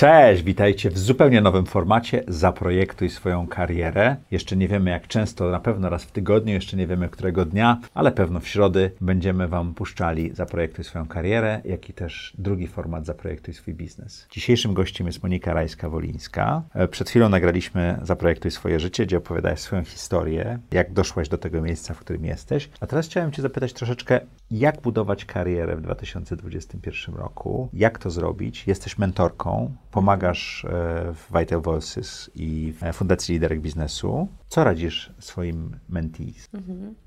[0.00, 4.16] Cześć, witajcie w zupełnie nowym formacie Zaprojektuj swoją karierę.
[4.30, 7.80] Jeszcze nie wiemy jak często, na pewno raz w tygodniu, jeszcze nie wiemy którego dnia,
[7.94, 13.06] ale pewno w środy będziemy Wam puszczali Zaprojektuj swoją karierę, jak i też drugi format
[13.06, 14.26] Zaprojektuj swój biznes.
[14.30, 16.62] Dzisiejszym gościem jest Monika Rajska-Wolińska.
[16.74, 21.62] E, Przed chwilą nagraliśmy Zaprojektuj swoje życie, gdzie opowiadałaś swoją historię, jak doszłaś do tego
[21.62, 22.70] miejsca, w którym jesteś.
[22.80, 24.20] A teraz chciałem Cię zapytać troszeczkę,
[24.50, 28.66] jak budować karierę w 2021 roku, jak to zrobić.
[28.66, 30.68] Jesteś mentorką, pomagasz e,
[31.14, 34.28] w Vital Voices i w Fundacji Liderek Biznesu.
[34.48, 36.48] Co radzisz swoim mentees?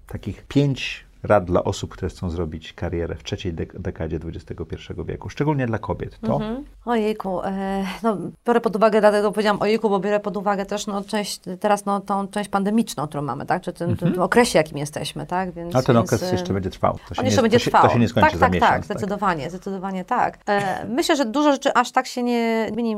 [0.07, 5.29] Takich pięć rad dla osób, które chcą zrobić karierę w trzeciej dek- dekadzie XXI wieku,
[5.29, 6.19] szczególnie dla kobiet.
[6.19, 6.39] To
[6.85, 11.03] Ojejku, e, no biorę pod uwagę, dlatego powiedziałam ojejku, bo biorę pod uwagę też no,
[11.03, 15.25] część, teraz no, tą część pandemiczną, którą mamy, tak, czy ten, ten okresie, jakim jesteśmy,
[15.25, 15.75] tak, więc...
[15.75, 16.93] a ten więc, okres jeszcze będzie trwał.
[16.93, 17.83] To on nie, jeszcze będzie to się, trwał.
[17.83, 18.71] To się nie skończy tak, za tak, miesiąc.
[18.71, 20.39] Tak, zdecydowanie, zdecydowanie tak.
[20.47, 22.95] E, myślę, że dużo rzeczy aż tak się nie zmieni,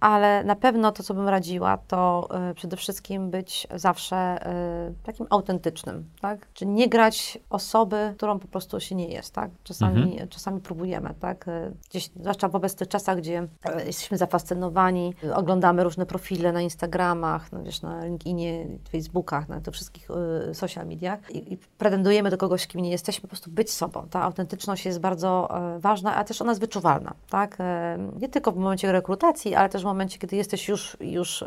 [0.00, 5.26] ale na pewno to, co bym radziła, to e, przede wszystkim być zawsze e, takim
[5.30, 6.46] autentycznym, tak?
[6.54, 9.50] Czy nie grać osoby, którą po prostu się nie jest, tak?
[9.64, 10.28] Czasami, Mhm.
[10.28, 11.48] czasami próbujemy, tak?
[11.48, 17.52] E, Gdzieś, zwłaszcza w obecnych czasach, gdzie e, jesteśmy zafascynowani, oglądamy różne profile na Instagramach,
[17.52, 20.08] no wiesz, na LinkedInie, Facebookach, na tych wszystkich
[20.50, 24.06] e, social mediach i, i pretendujemy do kogoś, kim nie jesteśmy, po prostu być sobą.
[24.10, 27.56] Ta autentyczność jest bardzo e, ważna, a też ona jest wyczuwalna, tak?
[27.60, 31.44] E, nie tylko w momencie rekrutacji, ale też w momencie, kiedy jesteś już, już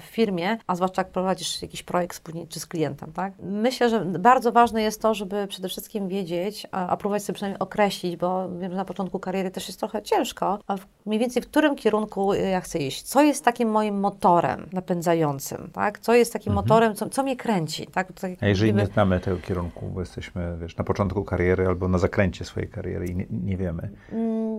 [0.00, 3.32] w firmie, a zwłaszcza jak prowadzisz jakiś projekt wspólnie czy z klientem, tak?
[3.42, 7.58] Myślę, że bardzo ważne jest to, żeby przede wszystkim wiedzieć, a, a próbować sobie przynajmniej
[7.58, 11.42] określić, bo wiem, że na początku kariery też jest trochę ciężko, a w, mniej więcej
[11.42, 13.02] w którym kierunku ja chcę iść.
[13.02, 15.98] Co jest takim moim motorem napędzającym, tak?
[15.98, 18.12] Co jest takim motorem, co, co mnie kręci, tak?
[18.12, 21.88] tak A jeżeli nie gdyby- znamy tego kierunku, bo jesteśmy wiesz, na początku kariery albo
[21.88, 23.90] na zakręcie swojej kariery i nie, nie wiemy,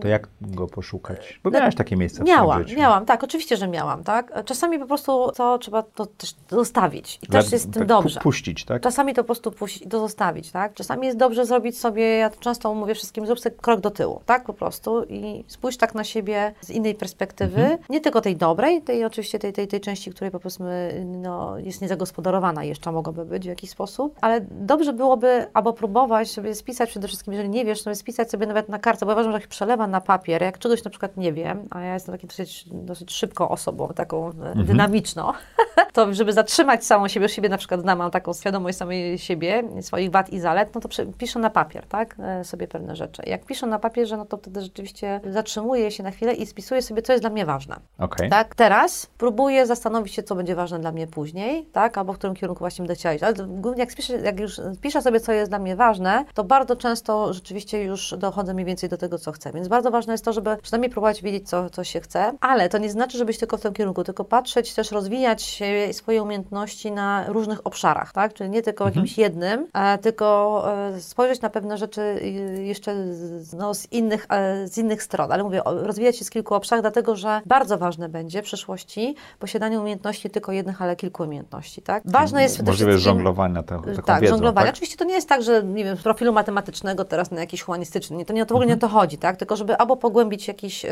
[0.02, 1.40] to jak go poszukać?
[1.44, 4.44] Bo No, miałaś takie miejsca w Miałam, miałam, tak, oczywiście, że miałam, tak.
[4.46, 7.88] Czasami po prostu to trzeba to też zostawić i Dla- też jest z tym tak
[7.88, 8.20] dobrze.
[8.20, 8.82] pu- Puścić, tak?
[8.82, 10.71] Czasami to po prostu puścić i to zostawić, tak?
[10.74, 14.22] Czasami jest dobrze zrobić sobie, ja to często mówię wszystkim, zrób sobie krok do tyłu,
[14.26, 14.46] tak?
[14.46, 17.78] Po prostu i spójrz tak na siebie z innej perspektywy, Mhm.
[17.90, 22.64] nie tylko tej dobrej, tej oczywiście tej, tej, tej części, której powiedzmy no, jest niezagospodarowana
[22.64, 27.34] jeszcze mogłaby być w jakiś sposób, ale dobrze byłoby albo próbować sobie spisać przede wszystkim,
[27.34, 29.88] jeżeli nie wiesz, sobie spisać sobie nawet na kartce, bo ja uważam, że jak przelewa
[29.88, 33.50] na papier, jak czegoś na przykład nie wiem, a ja jestem takim dosyć, dosyć szybką
[33.50, 35.32] osobą, taką e, dynamiczną,
[35.94, 40.12] to żeby zatrzymać samą siebie, siebie na przykład znam, mam taką świadomość samej siebie, swoich
[40.12, 43.24] wad i zalet, no to piszę na papier, tak, e, sobie pewne rzeczy.
[43.26, 47.02] Jak piszę na papierze, no to wtedy rzeczywiście zatrzymuję się na chwilę i spisuję sobie,
[47.02, 47.76] co jest dla mnie ważne.
[48.00, 48.30] Okej.
[48.30, 52.36] Tak, teraz próbuję zastanowić się, co będzie ważne dla mnie później, tak, albo w którym
[52.36, 53.24] kierunku właśnie będę chciała iść.
[53.24, 56.76] Ale głównie jak, spiszę, jak już piszę sobie, co jest dla mnie ważne, to bardzo
[56.76, 59.52] często rzeczywiście już dochodzę mniej więcej do tego, co chcę.
[59.52, 62.78] Więc bardzo ważne jest to, żeby przynajmniej próbować wiedzieć, co, co się chce, ale to
[62.78, 65.62] nie znaczy, żebyś tylko w tym kierunku, tylko patrzeć, też rozwijać
[65.92, 71.42] swoje umiejętności na różnych obszarach, tak, czyli nie tylko jakimś jednym, a tylko e, spojrzeć
[71.42, 72.28] na pewne rzeczy e,
[72.64, 75.32] jeszcze z, no, z, innych, e, z innych stron.
[75.32, 79.80] Ale mówię, rozwijać się z kilku obszarach, dlatego że bardzo ważne będzie w przyszłości posiadanie
[79.80, 82.04] umiejętności tylko jednych, ale kilku umiejętności, tak?
[82.06, 83.00] Ważne jest przede wszystkim...
[83.00, 84.66] żonglowania tą, taką tak, wiedzą, żonglowanie.
[84.66, 84.76] tak?
[84.76, 88.18] Oczywiście to nie jest tak, że nie wiem, z profilu matematycznego teraz na jakiś humanistyczny,
[88.18, 89.38] nie, to nie, to w ogóle nie o to chodzi, tak?
[89.38, 90.86] Tylko żeby albo pogłębić jakieś,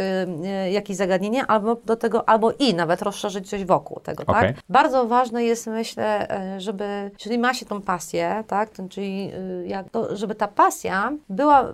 [0.71, 4.53] jakieś zagadnienie, albo do tego, albo i nawet rozszerzyć coś wokół tego, Okej.
[4.53, 4.63] tak?
[4.69, 6.27] Bardzo ważne jest, myślę,
[6.57, 8.69] żeby, jeżeli ma się tą pasję, tak?
[8.89, 9.31] Czyli
[9.65, 11.73] jak to, żeby ta pasja była,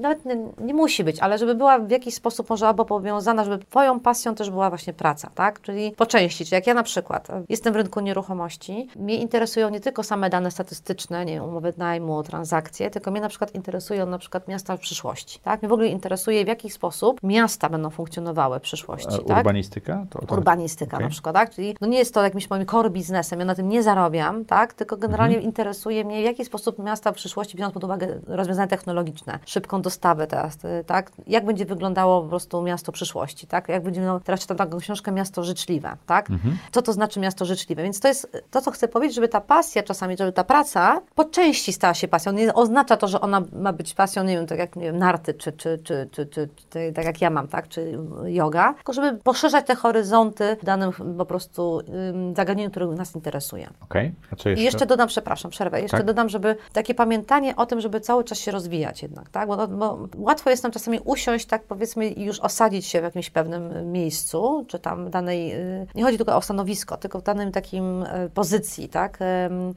[0.00, 3.64] nawet nie, nie musi być, ale żeby była w jakiś sposób może albo powiązana, żeby
[3.64, 5.60] twoją pasją też była właśnie praca, tak?
[5.60, 9.70] Czyli po części, czyli jak ja na przykład y, jestem w rynku nieruchomości, mnie interesują
[9.70, 14.06] nie tylko same dane statystyczne, nie wiem, umowy najmu, transakcje, tylko mnie na przykład interesują
[14.06, 15.62] na przykład miasta w przyszłości, tak?
[15.62, 19.38] Mnie w ogóle interesuje, w jaki sposób miasta będą funkcjonowały w przyszłości, A tak?
[19.38, 20.06] Urbanistyka?
[20.10, 20.34] To, to...
[20.34, 21.06] Urbanistyka Okej.
[21.06, 21.50] na przykład, tak?
[21.54, 24.74] Czyli no nie jest to jakimś moim core biznesem, ja na tym nie zarabiam, tak?
[24.74, 25.50] Tylko generalnie Mhm.
[25.50, 30.26] interesuje mnie, w jaki sposób miasta w przyszłości, biorąc pod uwagę rozwiązania technologiczne, szybką dostawę
[30.26, 31.12] teraz, y, tak?
[31.26, 33.68] Jak będzie wyglądało po prostu miasto przyszłości, tak?
[33.68, 36.30] Jak będzie, no, teraz czytam taką książkę Miasto Życzliwe, tak?
[36.30, 36.58] Mhm.
[36.72, 37.82] Co to znaczy miasto życzliwe?
[37.82, 41.24] Więc to jest to, co chcę powiedzieć, żeby ta pasja czasami, żeby ta praca po
[41.24, 42.32] części stała się pasją.
[42.32, 45.34] Nie oznacza to, że ona ma być pasją, nie wiem, tak jak nie wiem, narty,
[45.34, 47.68] czy, czy, czy, czy, czy, czy tak jak ja mam, tak?
[47.68, 51.80] Czy yoga, tylko żeby poszerzać te horyzonty w danym po prostu
[52.10, 53.70] ym, zagadnieniu, które nas interesuje.
[53.80, 54.12] Okej.
[54.32, 54.64] A co I jeszcze?
[54.64, 56.06] jeszcze dodam, przepraszam, przerwę, jeszcze Tak.
[56.06, 59.48] dodam, żeby tak takie pamiętanie o tym, żeby cały czas się rozwijać jednak, tak?
[59.48, 63.30] Bo, bo łatwo jest nam czasami usiąść, tak powiedzmy, i już osadzić się w jakimś
[63.30, 68.02] pewnym miejscu, czy tam danej, y, nie chodzi tylko o stanowisko, tylko w danym takim
[68.02, 69.18] y, pozycji, tak?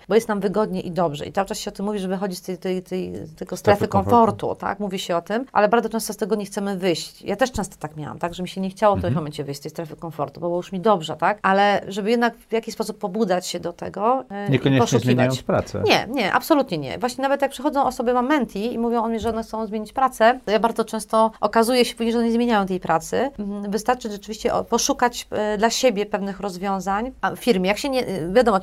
[0.09, 1.25] Bo jest nam wygodnie i dobrze.
[1.25, 3.87] I cały czas się o tym mówi, żeby chodzić z tej, tej, tej, tego strefy
[3.87, 4.17] komfortu.
[4.47, 4.79] komfortu, tak?
[4.79, 7.21] Mówi się o tym, ale bardzo często z tego nie chcemy wyjść.
[7.21, 8.33] Ja też często tak miałam, tak?
[8.33, 9.13] Że mi się nie chciało w Mhm.
[9.13, 11.39] tym momencie wyjść z tej strefy komfortu, bo było już mi dobrze, tak?
[11.41, 15.83] Ale żeby jednak w jakiś sposób pobudzać się do tego y, i Niekoniecznie zmieniając pracę.
[15.85, 16.97] Nie, nie, absolutnie nie.
[17.03, 19.93] Właśnie nawet jak przychodzą osoby, mam menti i mówią o mnie, że one chcą zmienić
[19.93, 23.31] pracę, to ja bardzo często okazuje się później, że one nie zmieniają tej pracy.
[23.39, 27.67] Mhm, Wystarczy rzeczywiście poszukać e, dla siebie pewnych rozwiązań a w firmie.
[27.67, 28.59] Jak się nie, e, wiadomo,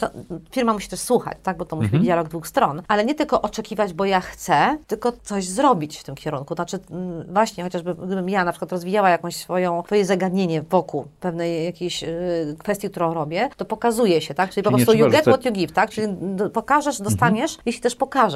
[0.51, 3.43] firma musi też słuchać, tak, bo to musi być dialog dwóch stron, ale nie tylko
[3.43, 6.55] oczekiwać, bo ja chcę, tylko coś zrobić w tym kierunku.
[6.55, 6.79] Znaczy
[7.29, 12.09] właśnie, chociażby gdybym ja na przykład rozwijała jakąś swoją, swoje zagadnienie wokół pewnej jakiejś e,
[12.59, 15.45] kwestii, którą robię, to pokazuje się, tak, czyli po Czyli nie prostu you get what
[15.45, 15.91] you give, tak?
[15.91, 16.09] Czyli
[16.53, 18.30] pokażesz, dostaniesz, jeśli też pokażesz,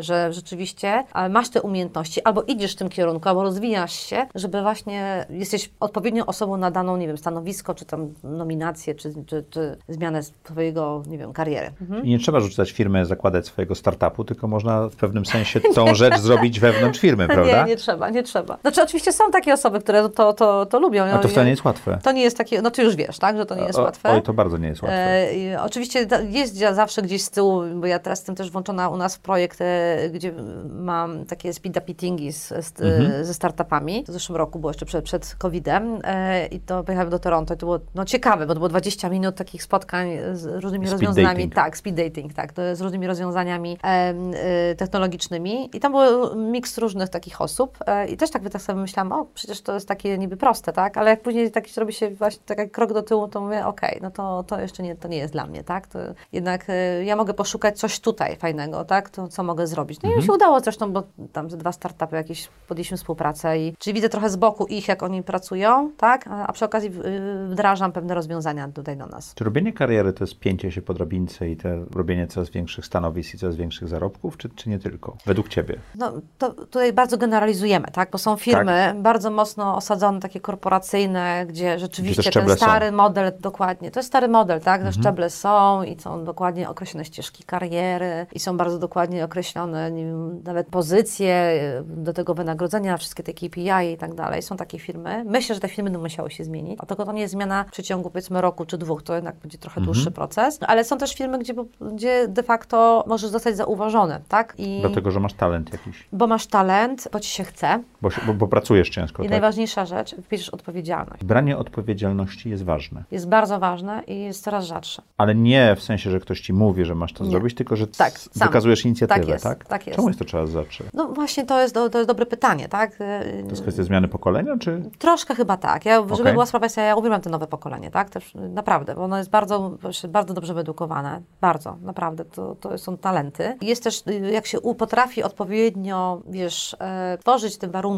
[0.00, 4.62] że rzeczywiście e, masz te umiejętności, albo idziesz w tym kierunku, albo rozwijasz się, żeby
[4.62, 9.76] właśnie jesteś odpowiednią osobą na daną, nie wiem, stanowisko, czy tam nominację, czy, czy, czy
[9.88, 11.70] zmianę swojego, nie wiem, kariery.
[11.80, 12.04] Mhm.
[12.04, 16.18] I nie trzeba rzucać firmy, zakładać swojego startupu, tylko można w pewnym sensie tą rzecz
[16.18, 17.62] zrobić wewnątrz firmy, prawda?
[17.62, 18.58] Nie, nie trzeba, nie trzeba.
[18.60, 21.04] Znaczy oczywiście są takie osoby, które to, to, to lubią.
[21.04, 21.98] A to wcale nie jest łatwe.
[22.02, 24.10] To nie jest takie, no ty już wiesz, tak, że to nie jest O- łatwe.
[24.10, 24.96] Oj, to bardzo nie jest łatwe.
[24.96, 29.16] E, oczywiście jest zawsze gdzieś z tyłu, bo ja teraz jestem też włączona u nas
[29.16, 30.32] w projekt, e, gdzie
[30.70, 33.24] mam takie speed-up meetingi z, z, Mhm.
[33.24, 34.04] ze startupami.
[34.04, 37.54] To w zeszłym roku było jeszcze przed, przed COVID-em e, i to pojechałem do Toronto
[37.54, 40.92] i to było no, ciekawe, bo to było 20 minut takich spotkań z różnymi Speed
[40.92, 41.34] rozwiązaniami.
[41.34, 41.54] dating.
[41.54, 47.08] Tak, speed dating, tak, z różnymi rozwiązaniami em, e, technologicznymi i tam był miks różnych
[47.08, 50.36] takich osób e, i też tak, tak sobie myślałam, o przecież to jest takie niby
[50.36, 53.40] proste, tak, ale jak później tak robi się właśnie tak jak krok do tyłu, to
[53.40, 55.98] mówię, okej, no to, to jeszcze nie, to nie jest dla mnie, tak, to
[56.32, 60.02] jednak e, ja mogę poszukać coś tutaj fajnego, tak, to co mogę zrobić.
[60.02, 63.76] No i mi się udało zresztą, bo tam ze dwa startupy jakieś podjęliśmy współpracę i
[63.78, 67.92] czyli widzę trochę z boku ich, jak oni pracują, tak, a, przy okazji y, wdrażam
[67.92, 69.34] pewne rozwiązania tutaj do nas.
[69.34, 73.34] Czy robienie kariery to jest pięcie się po drabince i te robienie coraz większych stanowisk
[73.34, 75.16] i coraz większych zarobków, czy, czy nie tylko?
[75.26, 75.78] Według Ciebie.
[75.94, 78.10] No, to tutaj bardzo generalizujemy, tak?
[78.10, 82.64] Bo są firmy bardzo mocno osadzone, takie korporacyjne, gdzie rzeczywiście szczeble ten są.
[82.64, 82.70] Mhm.
[82.70, 84.82] stary model, dokładnie, to jest stary model, tak?
[84.82, 90.42] Te szczeble są i są dokładnie określone ścieżki kariery i są bardzo dokładnie określone wiem,
[90.42, 94.42] nawet pozycje y, do tego wynagrodzenia, wszystkie te KPI i tak dalej.
[94.42, 95.24] Są takie firmy.
[95.26, 97.70] Myślę, że te firmy będą musiały się zmienić, a tylko to nie jest zmiana w
[97.72, 99.84] przeciągu powiedzmy roku czy dwóch, to jednak będzie trochę Mhm.
[99.94, 104.54] dłuższy proces, ale są też firmy, gdzie, gdzie de facto możesz zostać zauważony, tak?
[104.58, 107.82] I Dlatego, że masz talent jakiś, bo masz talent, bo ci się chce.
[108.02, 109.30] Bo, bo, bo pracujesz ciężko, I tak?
[109.30, 111.24] najważniejsza rzecz, bierzesz odpowiedzialność.
[111.24, 115.02] Branie odpowiedzialności jest ważne, Jest bardzo ważne i jest coraz rzadsze.
[115.18, 117.30] ale nie w sensie, że ktoś Ci mówi, że masz to Nie.
[117.30, 118.48] zrobić, tylko że Tak, sam.
[118.48, 119.64] wykazujesz inicjatywę, Tak jest, tak?
[119.64, 119.96] tak jest.
[119.96, 120.84] Czemu jest to trzeba zawsze?
[120.94, 122.90] No właśnie to jest, do, to jest dobre pytanie, tak?
[123.00, 124.82] Yy, To jest kwestia zmiany pokolenia, czy...
[124.98, 125.84] Troszkę chyba tak.
[125.84, 126.32] Ja, żeby Okej.
[126.32, 128.10] była sprawa jasna, ja uwielbiam to nowe pokolenie, tak?
[128.10, 129.76] Też, naprawdę, bo ono jest bardzo,
[130.08, 131.20] bardzo dobrze wyedukowane.
[131.40, 132.24] Bardzo, naprawdę.
[132.24, 133.56] To, to są talenty.
[133.62, 137.89] Jest też, y, jak się potrafi odpowiednio, wiesz, e, tworzyć te warunki,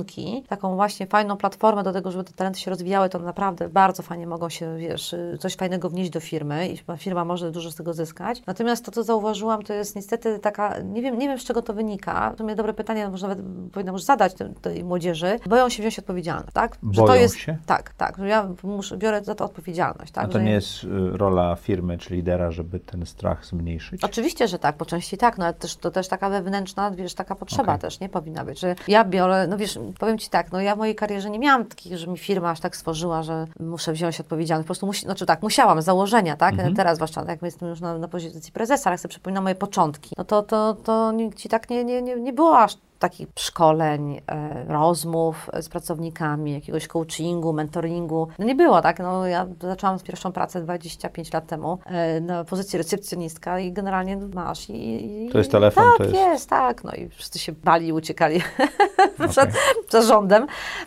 [0.49, 4.27] taką właśnie fajną platformę do tego, żeby te talenty się rozwijały, to naprawdę bardzo fajnie
[4.27, 8.43] mogą się, wiesz, coś fajnego wnieść do firmy i firma może dużo z tego zyskać.
[8.47, 11.75] Natomiast to, co zauważyłam, to jest niestety taka, nie wiem, nie wiem z czego to
[11.75, 12.35] wynika.
[12.37, 15.39] To mnie dobre pytanie, może nawet powinnam już zadać tej, tej młodzieży.
[15.47, 16.79] Boją się wziąć odpowiedzialność, tak?
[16.91, 17.57] Że to Boją jest, się?
[17.67, 18.17] Tak, tak.
[18.19, 20.25] Że ja muszę, biorę za to odpowiedzialność, tak?
[20.25, 24.05] A to nie jest y, rola firmy czy lidera, żeby ten strach zmniejszyć?
[24.05, 27.35] Oczywiście, że tak, po części tak, no ale też, to też taka wewnętrzna, wiesz, taka
[27.35, 27.81] potrzeba Okej.
[27.81, 28.09] też, nie?
[28.09, 31.31] Powinna być, że ja biorę, no wiesz, powiem Ci tak, no ja w mojej karierze
[31.31, 34.87] nie miałam takich, że mi firma aż tak stworzyła, że muszę wziąć odpowiedzialność, po prostu
[34.87, 36.53] musi, znaczy tak, musiałam z założenia, tak?
[36.53, 36.75] Mhm.
[36.75, 40.25] Teraz zwłaszcza, jak jestem już na, na pozycji prezesa, ale sobie przypominam moje początki, no
[40.25, 44.65] to, to, to nikt Ci tak nie, nie, nie, nie było aż takich szkoleń, e,
[44.69, 48.29] rozmów z pracownikami, jakiegoś coachingu, mentoringu.
[48.39, 48.99] No nie było, tak?
[48.99, 54.17] No, ja zaczęłam z pierwszą pracę 25 lat temu e, na pozycji recepcjonistka i generalnie
[54.17, 55.27] masz i...
[55.27, 56.85] i To jest telefon, tak, to jest- jest, tak.
[56.85, 58.41] No i wszyscy się bali i uciekali
[59.31, 59.61] przed, Okej.
[59.89, 60.47] przed rządem,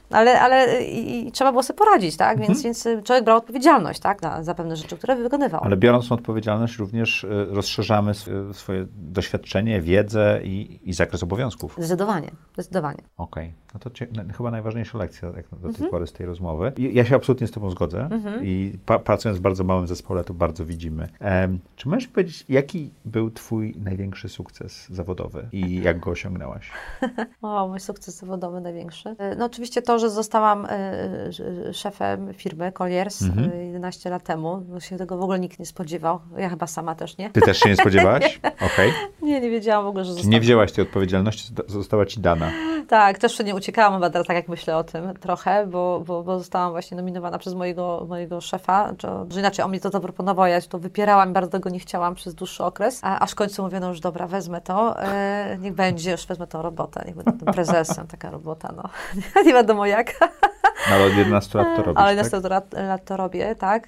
[0.09, 2.31] ale, ale i, i trzeba było sobie poradzić, tak?
[2.31, 2.47] Mhm.
[2.47, 4.21] Więc, więc y, człowiek brał odpowiedzialność, tak?
[4.21, 5.61] Za, za pewne rzeczy, które wykonywał.
[5.63, 8.11] Ale biorąc tą odpowiedzialność, również y, rozszerzamy
[8.53, 11.73] swoje doświadczenie, wiedzę i, i zakres obowiązków.
[11.77, 12.97] Zdecydowanie Zdecydowanie, zdecydowanie.
[13.17, 15.89] Okej, no to cie, no, chyba najważniejsza lekcja jak do tej Mhm.
[15.91, 16.71] pory z tej rozmowy.
[16.77, 18.09] Ja się absolutnie z Tobą zgodzę
[18.41, 21.07] i pa, pracując w bardzo małym zespole, to bardzo widzimy.
[21.19, 26.71] Em, czy możesz powiedzieć, jaki był Twój największy sukces zawodowy i jak go osiągnęłaś?
[27.41, 29.15] O, mój sukces zawodowy największy.
[29.19, 33.51] E, No oczywiście to, że zostałam e, szefem firmy Colliers Mhm.
[33.51, 36.19] e, 11 lat temu, bo się tego w ogóle nikt nie spodziewał.
[36.37, 37.29] Ja chyba sama też nie.
[37.29, 38.39] Ty też się nie spodziewałaś?
[38.73, 38.91] Okej.
[39.21, 40.33] Nie, nie wiedziałam w ogóle, że Czy zostanę.
[40.33, 41.63] nie wzięłaś tej odpowiedzialności, zosta-
[41.95, 42.51] została Ci dana?
[42.87, 46.37] Tak, też nie uciekałam chyba teraz, tak jak myślę o tym trochę, bo, bo, bo
[46.39, 50.61] zostałam właśnie nominowana przez mojego, mojego szefa, czy, że inaczej on mi to zaproponował, ja
[50.61, 53.89] to wypierałam bardzo tego nie chciałam przez dłuższy okres, a, aż w końcu mówię, no
[53.89, 58.07] już dobra, wezmę to, e, niech będzie, już wezmę tą robotę, niech będę tym prezesem,
[58.15, 58.83] taka robota, no,
[59.45, 60.11] nie wiadomo jak.
[60.91, 62.43] Ale od 11 lat to robisz, Ale tak?
[62.43, 63.87] na lat, lat to robię, tak.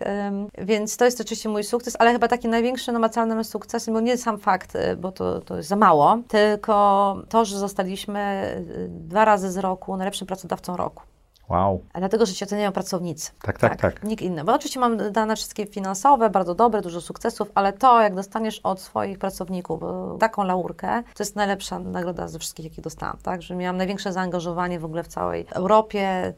[0.57, 4.38] Więc to jest oczywiście mój sukces, ale chyba taki największy namacalnym sukcesem, bo nie sam
[4.39, 9.51] fakt, y, bo to, to jest za mało, tylko to, że zostaliśmy y, dwa razy
[9.51, 11.03] z roku najlepszym pracodawcą roku.
[11.50, 11.84] Wow.
[11.96, 13.32] Dlatego, że się oceniają pracownicy.
[13.42, 14.04] Tak, tak, tak.
[14.04, 14.44] Nikt inny.
[14.44, 18.82] Bo oczywiście mam dane wszystkie finansowe, bardzo dobre, dużo sukcesów, ale to, jak dostaniesz od
[18.82, 23.18] swoich pracowników bo taką laurkę, to jest najlepsza nagroda ze wszystkich, jakie dostałam.
[23.24, 23.42] Tak?
[23.42, 26.34] Że miałam największe zaangażowanie w ogóle w całej Europie.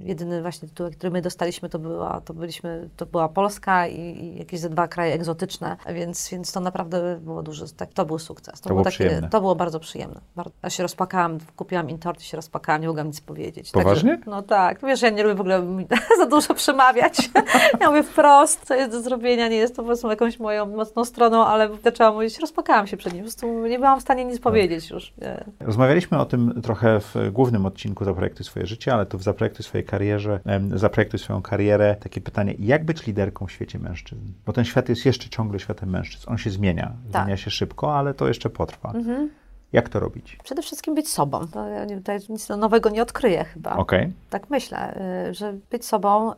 [0.00, 4.38] Jedyny właśnie tytuł, który my dostaliśmy, to była, to byliśmy, to była Polska i, i
[4.38, 8.60] jakieś ze dwa kraje egzotyczne, więc, więc to naprawdę było duży, tak, to był sukces.
[8.60, 9.28] To było takie, przyjemne.
[9.28, 10.20] to było bardzo przyjemne.
[10.62, 13.70] Ja się rozpłakałam, kupiłam im tort i się rozpłakałam, nie mogłam nic powiedzieć.
[13.70, 14.18] Poważnie?
[14.32, 15.62] No tak, wiesz, ja nie lubię w ogóle
[16.18, 17.30] za dużo przemawiać.
[17.80, 21.04] Ja mówię wprost, co jest do zrobienia, nie jest to po prostu jakąś moją mocną
[21.04, 24.40] stroną, ale zaczęłam mówić, rozpłakałam się przed nim, po prostu nie byłam w stanie nic
[24.40, 25.12] powiedzieć już.
[25.18, 25.44] Nie.
[25.60, 29.86] Rozmawialiśmy o tym trochę w głównym odcinku Zaprojektuj swoje życie, ale tu w Zaprojektuj swojej
[29.86, 30.40] karierze,
[30.74, 34.22] Zaprojektuj swoją karierę, takie pytanie, jak być liderką w świecie mężczyzn?
[34.46, 36.24] Bo ten świat jest jeszcze ciągle światem mężczyzn.
[36.30, 37.22] On się zmienia, Tak.
[37.22, 38.92] zmienia się szybko, ale to jeszcze potrwa.
[38.92, 39.30] Mhm.
[39.72, 40.38] Jak to robić?
[40.44, 41.46] Przede wszystkim być sobą.
[41.46, 43.76] To ja nie, tutaj nic nowego nie odkryję chyba.
[43.76, 44.12] Okej.
[44.30, 44.98] Tak myślę,
[45.30, 46.36] y, że być sobą, y,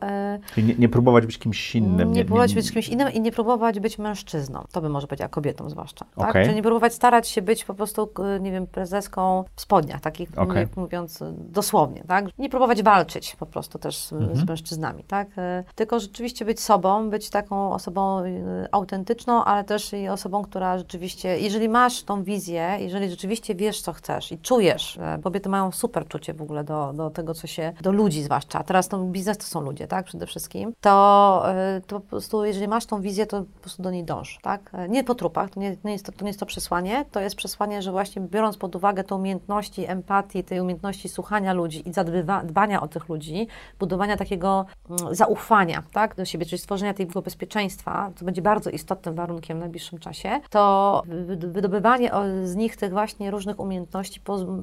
[0.53, 2.11] Czyli nie, nie próbować być kimś innym.
[2.13, 4.63] nie próbować być kimś innym i nie próbować być mężczyzną.
[4.71, 6.05] To by może powiedziała kobietom zwłaszcza.
[6.15, 6.29] Tak?
[6.29, 6.43] Okej.
[6.45, 10.29] Czyli nie próbować starać się być po prostu, y, nie wiem, prezeską w spodniach, takich
[10.55, 12.03] jak mówiąc dosłownie.
[12.07, 12.25] Tak?
[12.37, 14.35] Nie próbować walczyć po prostu też z, Mhm.
[14.35, 15.03] z mężczyznami.
[15.03, 15.27] Tak?
[15.75, 18.23] Tylko rzeczywiście być sobą, być taką osobą
[18.71, 23.24] autentyczną, ale też i osobą, która rzeczywiście, jeżeli masz tą wizję, jeżeli rzeczywiście
[23.55, 27.47] wiesz, co chcesz i czujesz, kobiety mają super czucie w ogóle do, do tego, co
[27.47, 31.81] się, do ludzi zwłaszcza, teraz to biznes to są ludzie, tak, przede wszystkim, to, e,
[31.87, 35.03] to po prostu, jeżeli masz tą wizję, to po prostu do niej dąż, tak, nie
[35.03, 37.81] po trupach, to nie, nie jest to, to nie jest to przesłanie, to jest przesłanie,
[37.81, 42.81] że właśnie biorąc pod uwagę te umiejętności empatii, tej umiejętności słuchania ludzi i zadbywa, dbania
[42.81, 43.47] o tych ludzi,
[43.79, 49.15] budowania takiego mm, zaufania, tak, do siebie, czyli stworzenia tego bezpieczeństwa, co będzie bardzo istotnym
[49.15, 52.11] warunkiem w najbliższym czasie, to wy- wydobywanie
[52.43, 54.21] z nich tych właśnie różnych umiejętności,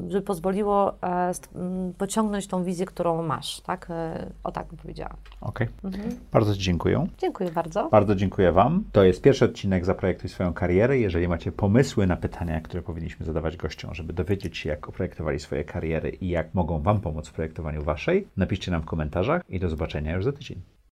[0.08, 1.32] żeby pozwoliło e,
[1.98, 5.16] pociągnąć tą wizję, którą masz, tak, E, o tak bym powiedziała.
[5.40, 5.68] Okej.
[5.84, 6.18] Mhm.
[6.32, 7.06] Bardzo Ci dziękuję.
[7.18, 7.88] Dziękuję bardzo.
[7.88, 8.84] Bardzo dziękuję Wam.
[8.92, 10.98] To jest pierwszy odcinek Zaprojektuj swoją karierę.
[10.98, 15.64] Jeżeli macie pomysły na pytania, które powinniśmy zadawać gościom, żeby dowiedzieć się, jak oprojektowali swoje
[15.64, 19.68] kariery i jak mogą Wam pomóc w projektowaniu Waszej, napiszcie nam w komentarzach i do
[19.68, 20.62] zobaczenia już za tydzień.